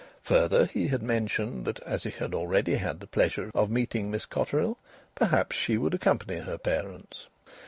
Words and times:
Further, 0.23 0.65
he 0.65 0.87
had 0.87 1.03
mentioned 1.03 1.63
that, 1.65 1.79
as 1.81 2.05
be 2.05 2.09
had 2.09 2.33
already 2.33 2.77
had 2.77 2.99
the 3.01 3.05
pleasure 3.05 3.51
of 3.53 3.69
meeting 3.69 4.09
Miss 4.09 4.25
Cotterill, 4.25 4.79
perhaps 5.13 5.55
she 5.55 5.77
would 5.77 5.93
accompany 5.93 6.39
her 6.39 6.57
parents. 6.57 7.27